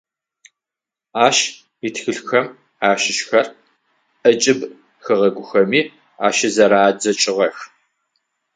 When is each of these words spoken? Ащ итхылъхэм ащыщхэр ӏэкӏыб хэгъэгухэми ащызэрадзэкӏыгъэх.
Ащ 1.25 1.37
итхылъхэм 1.85 2.45
ащыщхэр 2.89 3.45
ӏэкӏыб 4.21 4.59
хэгъэгухэми 5.03 5.81
ащызэрадзэкӏыгъэх. 6.25 7.57